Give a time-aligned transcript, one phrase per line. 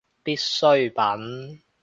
[0.23, 1.61] 必需品